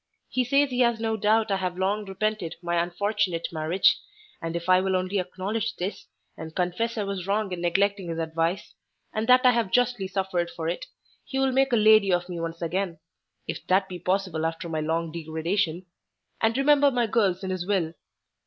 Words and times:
He 0.29 0.43
says 0.43 0.71
he 0.71 0.79
has 0.79 0.99
no 0.99 1.15
doubt 1.15 1.51
I 1.51 1.57
have 1.57 1.77
long 1.77 2.05
repented 2.05 2.55
of 2.55 2.63
my 2.63 2.77
'unfortunate 2.81 3.47
marriage,' 3.51 3.99
and 4.41 4.55
if 4.55 4.67
I 4.67 4.81
will 4.81 4.95
only 4.95 5.19
acknowledge 5.19 5.75
this, 5.75 6.07
and 6.35 6.55
confess 6.55 6.97
I 6.97 7.03
was 7.03 7.27
wrong 7.27 7.51
in 7.51 7.61
neglecting 7.61 8.09
his 8.09 8.17
advice, 8.17 8.73
and 9.13 9.27
that 9.27 9.45
I 9.45 9.51
have 9.51 9.71
justly 9.71 10.07
suffered 10.07 10.49
for 10.49 10.67
it, 10.67 10.87
he 11.23 11.37
will 11.37 11.51
make 11.51 11.71
a 11.71 11.75
lady 11.75 12.11
of 12.11 12.29
me 12.29 12.39
once 12.39 12.63
again—if 12.63 13.67
that 13.67 13.87
be 13.87 13.99
possible 13.99 14.43
after 14.43 14.67
my 14.67 14.79
long 14.79 15.11
degradation—and 15.11 16.57
remember 16.57 16.89
my 16.89 17.05
girls 17.05 17.43
in 17.43 17.51
his 17.51 17.67
will. 17.67 17.93